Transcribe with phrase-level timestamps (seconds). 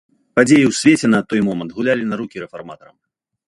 [0.37, 2.97] Падзеі ў свеце на той момант гулялі на рукі рэфарматарам.